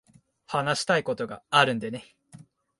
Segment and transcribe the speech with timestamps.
[0.47, 2.15] 話したいことがあるんでね。